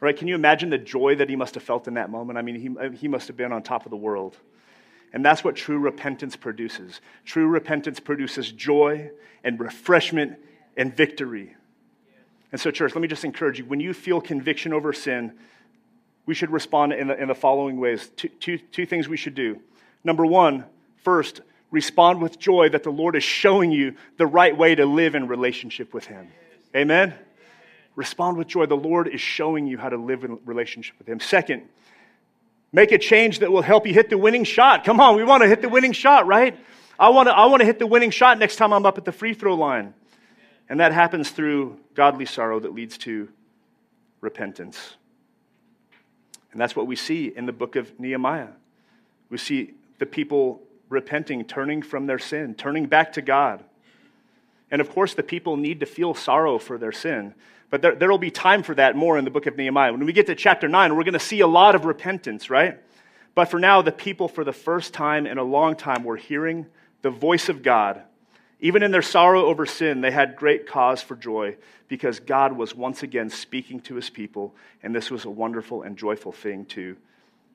[0.00, 0.16] right?
[0.16, 2.38] Can you imagine the joy that he must have felt in that moment?
[2.38, 4.36] I mean, he, he must have been on top of the world.
[5.14, 7.00] And that's what true repentance produces.
[7.24, 9.10] True repentance produces joy
[9.42, 10.38] and refreshment
[10.76, 11.56] and victory.
[12.52, 15.32] And so, church, let me just encourage you when you feel conviction over sin,
[16.26, 18.10] we should respond in the, in the following ways.
[18.16, 19.60] Two, two, two things we should do.
[20.04, 20.66] Number one,
[21.04, 25.14] First, respond with joy that the Lord is showing you the right way to live
[25.14, 26.28] in relationship with Him.
[26.74, 27.14] Amen?
[27.94, 28.64] Respond with joy.
[28.66, 31.20] The Lord is showing you how to live in relationship with Him.
[31.20, 31.68] Second,
[32.74, 34.82] make a change that will help you hit the winning shot.
[34.82, 36.58] Come on, we want to hit the winning shot, right?
[36.98, 39.04] I want to, I want to hit the winning shot next time I'm up at
[39.04, 39.94] the free throw line.
[40.68, 43.28] And that happens through godly sorrow that leads to
[44.20, 44.96] repentance.
[46.50, 48.48] And that's what we see in the book of Nehemiah.
[49.30, 53.62] We see the people repenting, turning from their sin, turning back to God.
[54.72, 57.34] And of course, the people need to feel sorrow for their sin.
[57.74, 59.90] But there will be time for that more in the book of Nehemiah.
[59.90, 62.78] When we get to chapter 9, we're going to see a lot of repentance, right?
[63.34, 66.66] But for now, the people, for the first time in a long time, were hearing
[67.02, 68.02] the voice of God.
[68.60, 71.56] Even in their sorrow over sin, they had great cause for joy
[71.88, 75.96] because God was once again speaking to his people, and this was a wonderful and
[75.96, 76.96] joyful thing to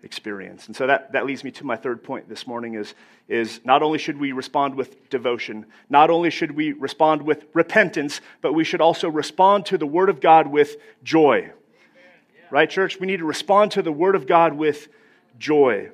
[0.04, 0.68] experience.
[0.68, 2.94] And so that, that leads me to my third point this morning is,
[3.28, 8.22] is not only should we respond with devotion, not only should we respond with repentance,
[8.42, 11.52] but we should also respond to the Word of God with joy.
[11.52, 12.42] Yeah.
[12.50, 13.00] Right, church?
[13.00, 14.88] We need to respond to the Word of God with
[15.38, 15.90] joy.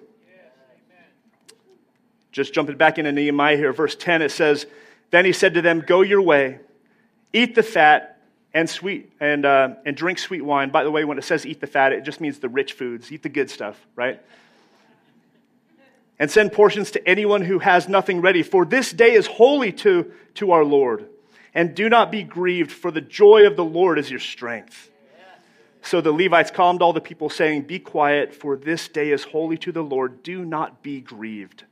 [2.32, 4.66] Just jumping back into Nehemiah here, verse 10, it says,
[5.10, 6.60] Then he said to them, Go your way,
[7.32, 8.15] eat the fat,
[8.56, 10.70] and sweet and, uh, and drink sweet wine.
[10.70, 13.12] By the way, when it says eat the fat, it just means the rich foods.
[13.12, 14.22] Eat the good stuff, right?
[16.18, 18.42] And send portions to anyone who has nothing ready.
[18.42, 21.10] For this day is holy to, to our Lord.
[21.54, 24.90] And do not be grieved, for the joy of the Lord is your strength.
[25.82, 29.58] So the Levites calmed all the people, saying, Be quiet, for this day is holy
[29.58, 30.24] to the Lord.
[30.24, 31.66] Do not be grieved.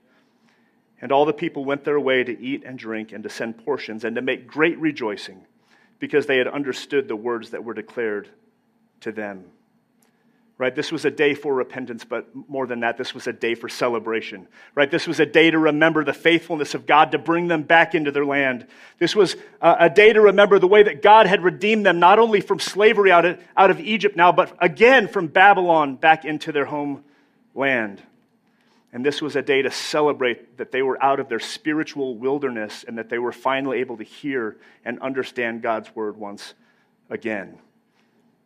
[1.02, 4.04] And all the people went their way to eat and drink and to send portions
[4.04, 5.46] and to make great rejoicing
[6.04, 8.28] because they had understood the words that were declared
[9.00, 9.46] to them.
[10.58, 10.76] Right?
[10.76, 13.70] This was a day for repentance, but more than that, this was a day for
[13.70, 14.50] celebration.
[14.76, 14.92] Right?
[14.92, 18.12] This was a day to remember the faithfulness of God to bring them back into
[18.12, 18.68] their land.
[19.00, 22.42] This was a day to remember the way that God had redeemed them, not only
[22.42, 28.04] from slavery out of, Egypt now, but again from Babylon back into their homeland.
[28.93, 32.86] And this was a day to celebrate that they were out of their spiritual wilderness
[32.88, 36.53] and that they were finally able to hear and understand God's word once
[37.10, 37.58] again.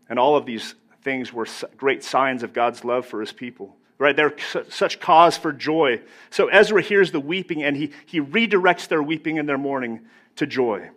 [0.09, 3.75] And all of these things were great signs of God's love for his people.
[3.99, 4.15] Right?
[4.15, 4.35] They're
[4.69, 6.01] such cause for joy.
[6.29, 10.01] So Ezra hears the weeping and he, he redirects their weeping and their mourning
[10.37, 10.91] to joy.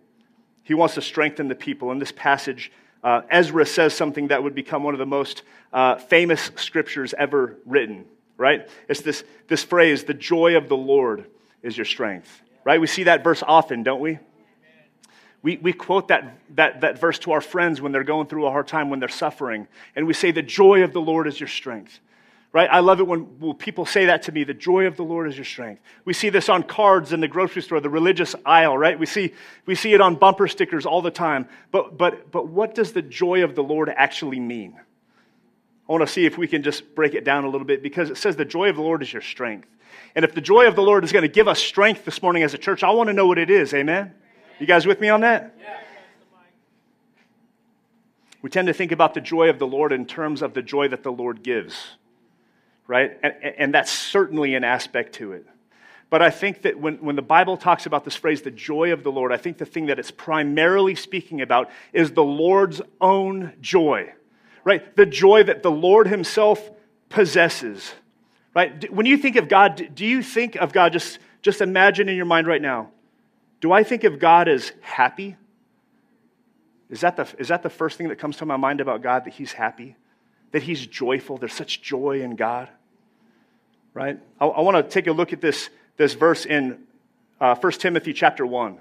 [0.62, 1.90] He wants to strengthen the people.
[1.90, 2.70] In this passage,
[3.02, 7.56] uh, Ezra says something that would become one of the most uh, famous scriptures ever
[7.64, 8.04] written,
[8.40, 8.66] right?
[8.88, 11.26] It's this, this phrase, the joy of the Lord
[11.62, 12.80] is your strength, right?
[12.80, 14.18] We see that verse often, don't we?
[15.42, 18.50] We, we quote that, that, that verse to our friends when they're going through a
[18.50, 21.48] hard time, when they're suffering, and we say, The joy of the Lord is your
[21.48, 22.00] strength
[22.52, 22.68] right?
[22.70, 24.42] I love it when, people say that to me.
[24.42, 25.82] The joy of the Lord is your strength.
[26.04, 28.98] We see this on cards in the grocery store, the religious aisle, right?
[28.98, 29.34] We see,
[29.66, 31.48] we see it on bumper stickers all the time.
[31.70, 34.80] But, but, but what does the joy of the Lord actually mean?
[35.90, 38.08] I want to see if we can just break it down a little bit because
[38.08, 39.68] it says the joy of the Lord is your strength.
[40.14, 42.42] And if the joy of the Lord is going to give us strength this morning
[42.42, 43.74] as a church, I want to know what it is.
[43.74, 44.14] Amen?
[44.58, 45.54] You guys with me on that?
[48.40, 50.88] We tend to think about the joy of the Lord in terms of the joy
[50.88, 51.96] that the Lord gives
[52.90, 53.16] right?
[53.22, 55.46] And, and that's certainly an aspect to it.
[56.10, 59.04] But I think that when, when the Bible talks about this phrase, the joy of
[59.04, 63.52] the Lord, I think the thing that it's primarily speaking about is the Lord's own
[63.60, 64.12] joy,
[64.64, 64.94] right?
[64.96, 66.70] The joy that the Lord Himself
[67.08, 67.92] possesses,
[68.54, 68.92] right?
[68.92, 72.26] When you think of God, do you think of God, just, just imagine in your
[72.26, 72.90] mind right now,
[73.60, 75.36] do I think of God as happy?
[76.88, 79.24] Is that, the, is that the first thing that comes to my mind about God,
[79.24, 79.96] that He's happy?
[80.52, 81.36] That He's joyful?
[81.36, 82.68] There's such joy in God?
[83.94, 84.18] right?
[84.40, 86.78] I, I want to take a look at this, this verse in
[87.40, 88.78] uh, 1 Timothy chapter 1.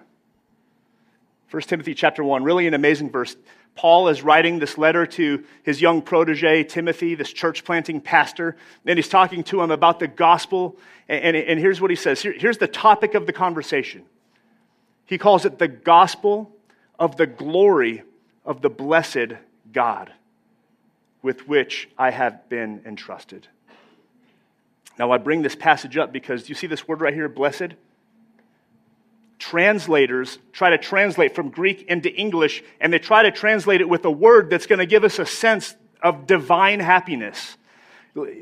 [1.52, 3.36] 1 Timothy chapter 1, really an amazing verse.
[3.76, 8.98] Paul is writing this letter to his young protege, Timothy, this church planting pastor, and
[8.98, 10.78] he's talking to him about the gospel.
[11.08, 14.04] And, and, and here's what he says Here, here's the topic of the conversation.
[15.06, 16.52] He calls it the gospel
[17.00, 18.04] of the glory
[18.46, 19.34] of the blessed
[19.72, 20.12] God
[21.22, 23.48] with which I have been entrusted.
[24.98, 27.74] Now, I bring this passage up because you see this word right here, blessed?
[29.40, 34.04] Translators try to translate from Greek into English, and they try to translate it with
[34.06, 37.58] a word that's going to give us a sense of divine happiness.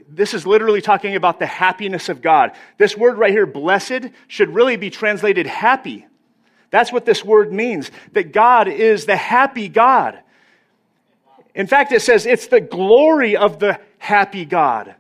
[0.10, 2.54] This is literally talking about the happiness of God.
[2.78, 6.08] This word right here, blessed, should really be translated happy.
[6.72, 10.20] That's what this word means, that God is the happy God.
[11.54, 14.96] In fact, it says it's the glory of the happy God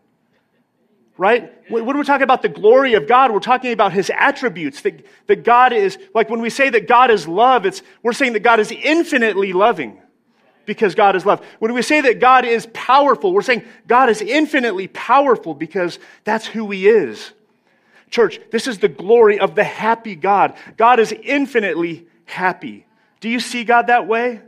[1.17, 1.51] right?
[1.69, 4.81] When we're talking about the glory of God, we're talking about his attributes.
[4.81, 8.33] That, that God is, like when we say that God is love, it's, we're saying
[8.33, 9.99] that God is infinitely loving
[10.65, 11.43] because God is love.
[11.59, 16.45] When we say that God is powerful, we're saying God is infinitely powerful because that's
[16.45, 17.31] who he is.
[18.09, 20.55] Church, this is the glory of the happy God.
[20.77, 22.85] God is infinitely happy.
[23.19, 24.41] Do you see God that way?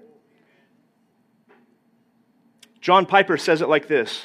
[2.80, 4.22] John Piper says it like this.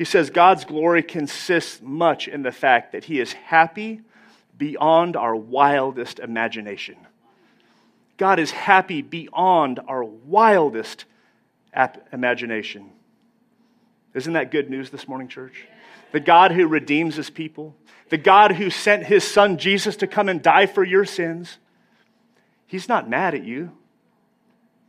[0.00, 4.00] He says God's glory consists much in the fact that He is happy
[4.56, 6.96] beyond our wildest imagination.
[8.16, 11.04] God is happy beyond our wildest
[12.14, 12.88] imagination.
[14.14, 15.66] Isn't that good news this morning, church?
[16.12, 17.76] The God who redeems his people,
[18.08, 21.58] the God who sent his son Jesus to come and die for your sins,
[22.66, 23.72] he's not mad at you.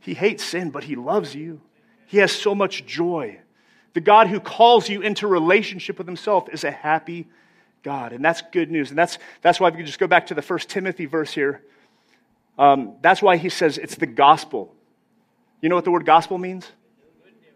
[0.00, 1.60] He hates sin, but he loves you.
[2.06, 3.41] He has so much joy.
[3.94, 7.28] The God who calls you into relationship with himself is a happy
[7.82, 8.12] God.
[8.12, 8.90] And that's good news.
[8.90, 11.32] And that's, that's why, if we can just go back to the first Timothy verse
[11.32, 11.62] here,
[12.58, 14.74] um, that's why he says it's the gospel.
[15.60, 16.70] You know what the word gospel means?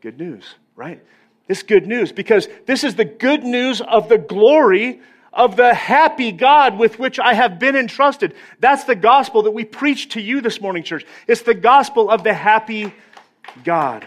[0.00, 1.02] Good news, right?
[1.48, 5.00] It's good news because this is the good news of the glory
[5.32, 8.34] of the happy God with which I have been entrusted.
[8.58, 11.04] That's the gospel that we preach to you this morning, church.
[11.26, 12.92] It's the gospel of the happy
[13.62, 14.06] God.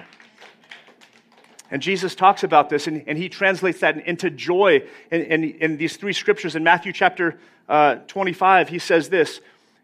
[1.71, 5.77] And Jesus talks about this, and, and he translates that into joy in, in, in
[5.77, 6.55] these three scriptures.
[6.55, 9.41] In Matthew chapter uh, 25, he says this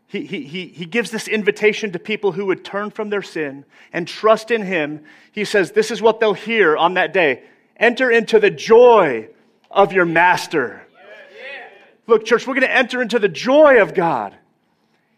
[0.08, 4.08] he, he, he gives this invitation to people who would turn from their sin and
[4.08, 5.04] trust in him.
[5.32, 7.44] He says, This is what they'll hear on that day
[7.78, 9.28] enter into the joy
[9.70, 10.82] of your master.
[12.08, 14.36] Look, church, we're going to enter into the joy of God.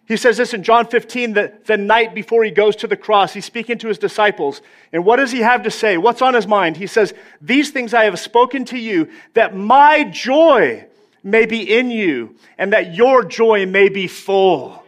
[0.07, 3.33] He says this in John 15, the, the night before he goes to the cross.
[3.33, 4.61] He's speaking to his disciples.
[4.93, 5.97] And what does he have to say?
[5.97, 6.77] What's on his mind?
[6.77, 10.85] He says, These things I have spoken to you, that my joy
[11.23, 14.81] may be in you, and that your joy may be full.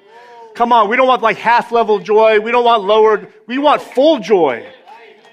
[0.55, 2.39] Come on, we don't want like half level joy.
[2.39, 3.33] We don't want lowered.
[3.45, 4.65] We want full joy.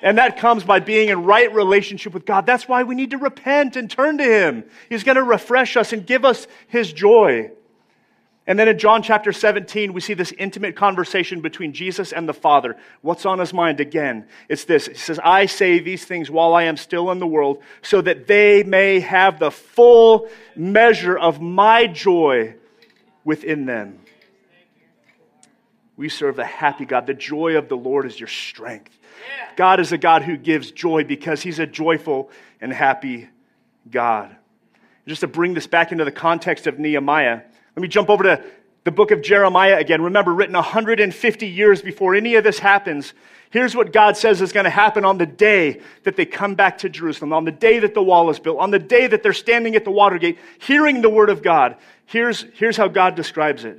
[0.03, 2.45] And that comes by being in right relationship with God.
[2.45, 4.65] That's why we need to repent and turn to Him.
[4.89, 7.51] He's going to refresh us and give us His joy.
[8.47, 12.35] And then in John chapter 17, we see this intimate conversation between Jesus and the
[12.35, 12.77] Father.
[13.03, 14.29] What's on his mind again?
[14.49, 14.87] It's this.
[14.87, 18.29] He says, I say these things while I am still in the world, so that
[18.29, 22.55] they may have the full measure of my joy
[23.25, 23.99] within them.
[25.97, 27.07] We serve a happy God.
[27.07, 28.97] The joy of the Lord is your strength.
[29.57, 32.31] God is a God who gives joy because he's a joyful
[32.61, 33.29] and happy
[33.91, 34.37] God.
[35.07, 37.43] Just to bring this back into the context of Nehemiah,
[37.77, 38.43] let me jump over to
[38.85, 40.01] the book of Jeremiah again.
[40.01, 43.13] Remember, written 150 years before any of this happens.
[43.51, 46.79] Here's what God says is going to happen on the day that they come back
[46.79, 49.35] to Jerusalem, on the day that the wall is built, on the day that they're
[49.35, 51.77] standing at the Watergate, hearing the word of God.
[52.07, 53.79] Here's, here's how God describes it.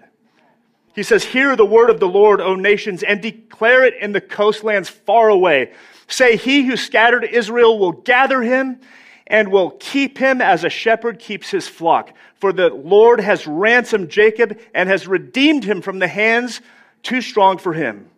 [0.93, 4.21] He says, Hear the word of the Lord, O nations, and declare it in the
[4.21, 5.73] coastlands far away.
[6.07, 8.79] Say, He who scattered Israel will gather him
[9.27, 12.13] and will keep him as a shepherd keeps his flock.
[12.35, 16.61] For the Lord has ransomed Jacob and has redeemed him from the hands
[17.03, 18.09] too strong for him.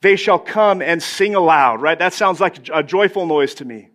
[0.00, 1.98] They shall come and sing aloud, right?
[1.98, 3.88] That sounds like a joyful noise to me.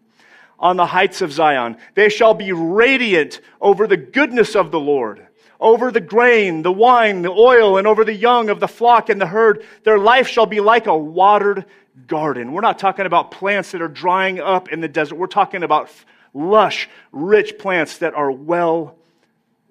[0.60, 5.28] On the heights of Zion, they shall be radiant over the goodness of the Lord
[5.64, 9.20] over the grain, the wine, the oil, and over the young of the flock and
[9.20, 9.66] the herd.
[9.84, 11.66] Their life shall be like a watered
[12.08, 12.52] garden.
[12.52, 15.16] We're not talking about plants that are drying up in the desert.
[15.16, 15.90] We're talking about
[16.34, 18.96] lush, rich plants that are well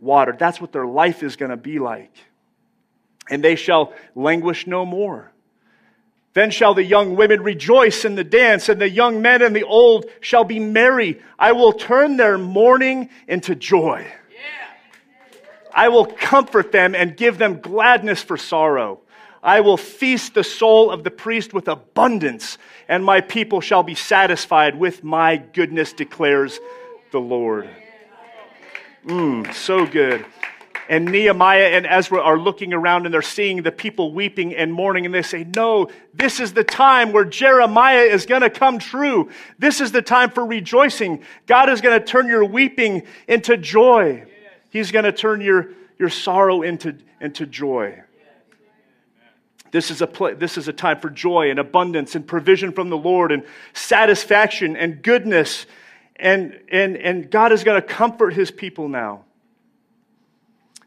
[0.01, 0.39] watered.
[0.39, 2.13] That's what their life is going to be like.
[3.31, 5.33] And they shall languish no more.
[6.35, 9.65] Then shall the young women rejoice in the dance, and the young men and the
[9.65, 11.21] old shall be merry.
[11.39, 14.07] I will turn their mourning into joy.
[15.75, 19.01] I will comfort them and give them gladness for sorrow.
[19.43, 23.97] I will feast the soul of the priest with abundance, and my people shall be
[23.97, 26.61] satisfied with my goodness, declares
[27.11, 27.69] the Lord.
[29.05, 30.25] Mmm, so good.
[30.89, 35.07] And Nehemiah and Ezra are looking around and they're seeing the people weeping and mourning,
[35.07, 39.31] and they say, No, this is the time where Jeremiah is going to come true.
[39.59, 41.25] This is the time for rejoicing.
[41.47, 44.25] God is going to turn your weeping into joy.
[44.71, 48.03] He's going to turn your, your sorrow into, into joy.
[49.73, 52.91] This is, a pl- this is a time for joy and abundance and provision from
[52.91, 53.43] the Lord and
[53.73, 55.67] satisfaction and goodness.
[56.15, 59.25] And, and, and God is going to comfort his people now.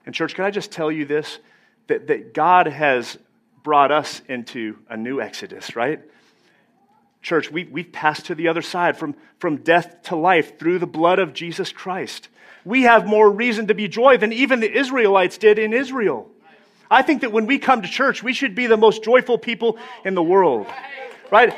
[0.05, 1.39] And, church, can I just tell you this?
[1.87, 3.17] That, that God has
[3.63, 5.99] brought us into a new exodus, right?
[7.21, 10.87] Church, we, we've passed to the other side from, from death to life through the
[10.87, 12.29] blood of Jesus Christ
[12.65, 16.27] we have more reason to be joy than even the Israelites did in Israel.
[16.89, 19.77] I think that when we come to church, we should be the most joyful people
[20.03, 20.67] in the world,
[21.31, 21.53] right?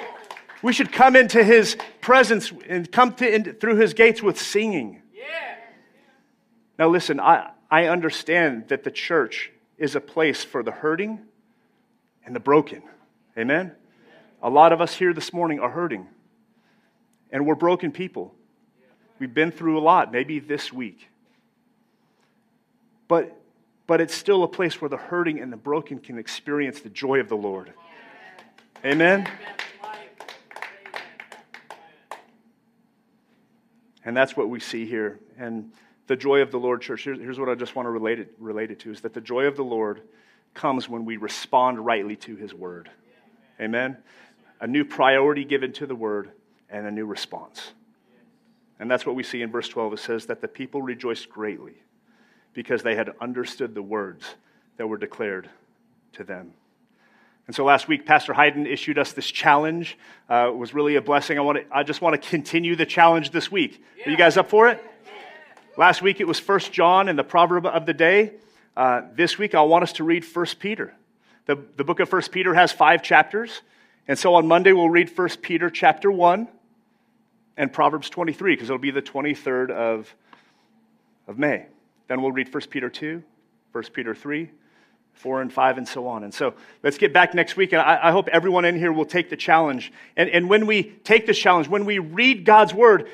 [0.62, 5.02] We should come into his presence and come to, in, through his gates with singing.
[6.80, 11.20] Now, listen, I, I understand that the church is a place for the hurting
[12.26, 12.84] and the broken.
[13.38, 13.74] Amen?
[14.44, 16.08] A lot of us here this morning are hurting,
[17.32, 18.36] and we're broken people.
[19.20, 21.10] We've been through a lot, maybe this week.
[23.08, 23.36] But,
[23.88, 27.22] but it's still a place where the hurting and the broken can experience the joy
[27.22, 27.74] of the Lord.
[28.86, 29.28] Amen?
[34.04, 35.20] And that's what we see here.
[35.38, 35.72] And
[36.08, 38.72] the joy of the Lord, church, here's, what I just want to relate it, relate
[38.72, 40.02] it to is that the joy of the Lord
[40.54, 42.90] comes when we respond rightly to his word.
[43.60, 43.98] Amen?
[44.60, 46.32] A new priority given to the word
[46.70, 47.72] and a new response.
[48.80, 49.94] And that's what we see in verse 12.
[49.94, 51.82] It says that the people rejoiced greatly
[52.58, 54.26] because they had understood the words
[54.78, 55.48] that were declared
[56.12, 56.52] to them.
[57.46, 59.96] And so last week, Pastor Hayden issued us this challenge.
[60.28, 61.38] Uh, it was really a blessing.
[61.38, 63.86] I, want to, I just want to continue the challenge this week.
[64.04, 64.84] Are you guys up for it?
[65.78, 68.34] Last week, it was First John and the proverb of the day.
[68.76, 70.96] Uh, this week, I want us to read First Peter.
[71.46, 73.62] The, the book of First Peter has five chapters.
[74.08, 76.48] And so on Monday, we'll read First Peter chapter 1
[77.56, 80.16] and Proverbs 23, because it'll be the 23rd of,
[81.28, 81.68] of May.
[82.08, 83.22] Then we'll read 1 Peter 2,
[83.72, 84.50] 1 Peter 3,
[85.14, 86.24] 4 and 5, and so on.
[86.24, 86.54] And so
[86.84, 87.74] let's get back next week.
[87.74, 89.92] And I, I hope everyone in here will take the challenge.
[90.16, 93.10] And, and when we take this challenge, when we read God's word,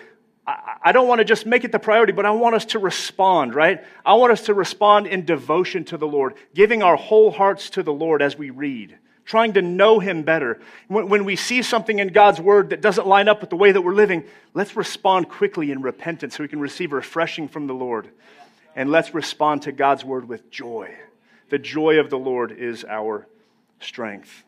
[0.45, 2.79] I, I don't want to just make it the priority, but I want us to
[2.79, 3.83] respond, right?
[4.05, 7.83] I want us to respond in devotion to the Lord, giving our whole hearts to
[7.83, 10.59] the Lord as we read trying to know Him better.
[10.87, 13.81] When, we see something in God's Word that doesn't line up with the way that
[13.81, 18.09] we're living, let's respond quickly in repentance so we can receive refreshing from the Lord.
[18.75, 20.95] And let's respond to God's Word with joy.
[21.49, 23.27] The joy of the Lord is our
[23.79, 24.43] strength.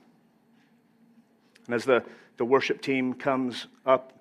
[1.66, 2.04] And as the,
[2.38, 4.14] the worship team comes up,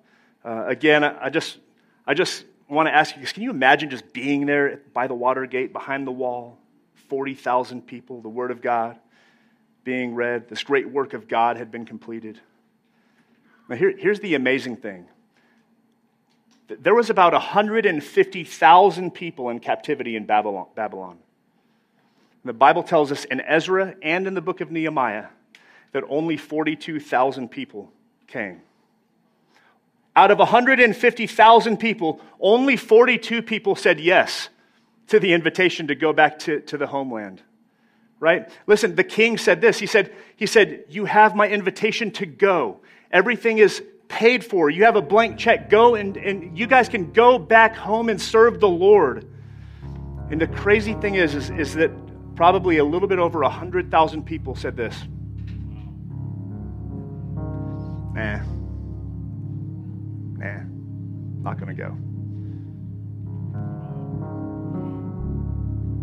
[0.43, 1.57] uh, again, I, I just,
[2.05, 5.45] I just want to ask you, can you imagine just being there by the water
[5.45, 6.57] gate, behind the wall,
[7.09, 8.99] 40,000 people, the Word of God
[9.83, 12.41] being read, this great work of God had been completed.
[13.69, 15.07] Now, here, here's the amazing thing
[16.67, 21.17] there was about 150,000 people in captivity in Babylon.
[22.43, 25.27] The Bible tells us in Ezra and in the book of Nehemiah
[25.91, 27.91] that only 42,000 people
[28.27, 28.61] came.
[30.15, 34.49] Out of 150,000 people, only 42 people said yes
[35.07, 37.41] to the invitation to go back to, to the homeland.
[38.19, 38.49] Right?
[38.65, 39.77] Listen, the king said this.
[39.77, 42.79] He said, he said, You have my invitation to go.
[43.11, 44.69] Everything is paid for.
[44.69, 45.69] You have a blank check.
[45.69, 49.27] Go and, and you guys can go back home and serve the Lord.
[50.31, 51.91] And the crazy thing is, is, is that
[52.35, 54.95] probably a little bit over 100,000 people said this.
[58.13, 58.39] Nah.
[60.37, 60.63] Nah.
[61.41, 61.97] Not going to go.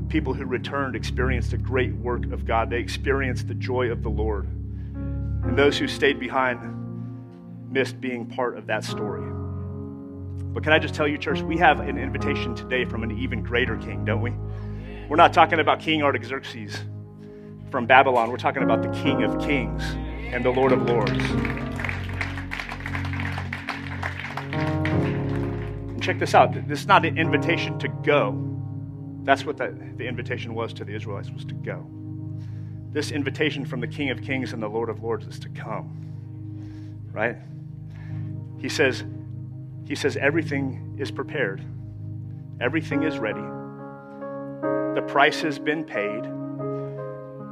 [0.09, 2.71] People who returned experienced a great work of God.
[2.71, 4.47] They experienced the joy of the Lord.
[4.47, 6.61] And those who stayed behind
[7.73, 9.23] missed being part of that story.
[10.53, 13.43] But can I just tell you, church, we have an invitation today from an even
[13.43, 14.33] greater king, don't we?
[15.09, 16.77] We're not talking about King Artaxerxes
[17.71, 18.31] from Babylon.
[18.31, 19.83] We're talking about the King of Kings
[20.33, 21.11] and the Lord of Lords.
[25.89, 26.53] And check this out.
[26.69, 28.39] This is not an invitation to go.
[29.25, 31.87] That's what the, the invitation was to the Israelites, was to go.
[32.91, 35.99] This invitation from the King of Kings and the Lord of Lords is to come.
[37.11, 37.39] Right?
[38.63, 39.05] He says,
[39.87, 41.61] he says everything is prepared.
[42.61, 43.43] Everything is ready.
[44.95, 46.23] The price has been paid.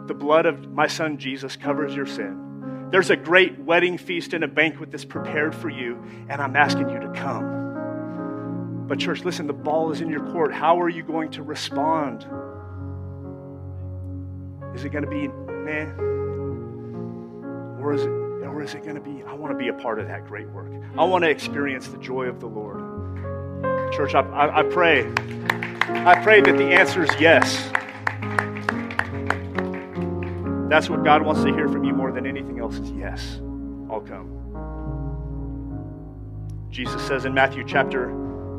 [0.06, 2.88] The blood of my son Jesus covers your sin.
[2.92, 6.90] There's a great wedding feast and a banquet that's prepared for you, and I'm asking
[6.90, 8.86] you to come.
[8.86, 10.52] But, church, listen, the ball is in your court.
[10.52, 12.22] How are you going to respond?
[14.76, 15.86] Is it going to be, meh?
[17.82, 18.19] Or is it
[18.62, 20.70] is it going to be, I want to be a part of that great work?
[20.98, 22.78] I want to experience the joy of the Lord.
[23.92, 25.06] Church, I, I, I pray,
[26.04, 27.70] I pray that the answer is yes.
[30.70, 33.40] That's what God wants to hear from you more than anything else is yes.
[33.90, 34.36] I'll come.
[36.70, 38.10] Jesus says in Matthew chapter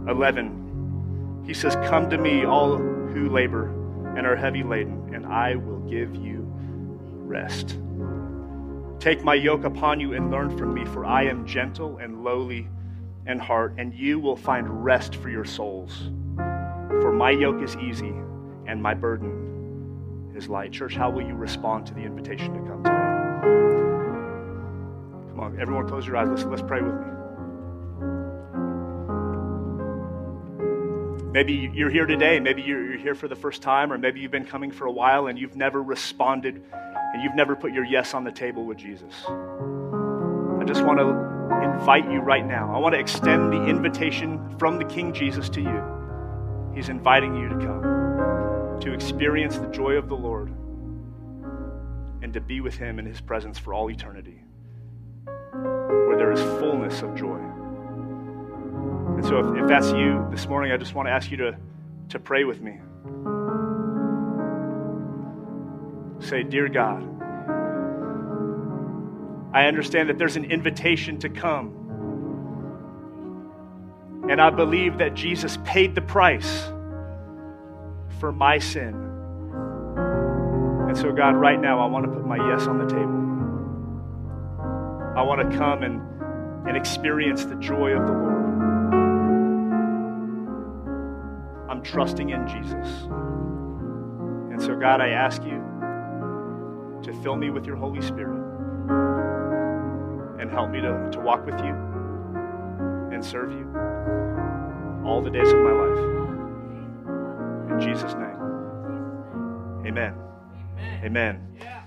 [0.10, 3.78] 11, He says, Come to me, all who labor
[4.18, 6.46] and are heavy laden, and I will give you
[7.26, 7.78] rest.
[9.02, 12.68] Take my yoke upon you and learn from me, for I am gentle and lowly
[13.26, 16.12] in heart, and you will find rest for your souls.
[16.36, 18.14] For my yoke is easy
[18.68, 20.72] and my burden is light.
[20.72, 22.96] Church, how will you respond to the invitation to come today?
[25.32, 26.28] Come on, everyone, close your eyes.
[26.30, 27.08] Let's, let's pray with me.
[31.32, 34.46] Maybe you're here today, maybe you're here for the first time, or maybe you've been
[34.46, 36.62] coming for a while and you've never responded
[37.14, 41.32] and you've never put your yes on the table with Jesus, I just want to
[41.64, 42.74] invite you right now.
[42.74, 45.84] I want to extend the invitation from the King Jesus to you.
[46.74, 50.50] He's inviting you to come, to experience the joy of the Lord,
[52.22, 54.44] and to be with Him in His presence for all eternity,
[55.24, 57.40] where there is fullness of joy.
[59.16, 61.58] And so, if, if that's you this morning, I just want to ask you to,
[62.10, 62.80] to pray with me.
[66.22, 67.04] Say, Dear God,
[69.54, 71.78] I understand that there's an invitation to come.
[74.30, 76.72] And I believe that Jesus paid the price
[78.20, 78.94] for my sin.
[80.88, 83.18] And so, God, right now, I want to put my yes on the table.
[85.18, 86.02] I want to come and,
[86.68, 88.42] and experience the joy of the Lord.
[91.70, 92.88] I'm trusting in Jesus.
[94.52, 95.71] And so, God, I ask you
[97.04, 98.40] to fill me with your Holy Spirit
[100.40, 101.74] and help me to, to walk with you
[103.12, 103.68] and serve you
[105.06, 106.00] all the days of my life.
[107.72, 108.38] In Jesus' name.
[109.86, 110.16] Amen.
[111.04, 111.48] Amen.
[111.60, 111.81] Amen.